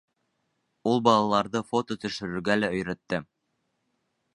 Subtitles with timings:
[0.93, 3.25] Ул балаларҙы фото төшөрөргә лә өйрәтте.